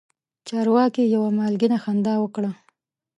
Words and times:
چارواکي 0.47 1.03
یوه 1.15 1.29
مالګینه 1.37 1.77
خندا 1.83 2.13
وکړه. 2.19 2.51